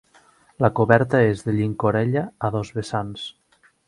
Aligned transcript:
La 0.63 0.69
coberta 0.77 1.19
és 1.25 1.43
de 1.49 1.53
llicorella 1.57 2.23
a 2.47 2.51
dos 2.57 2.73
vessants. 2.79 3.27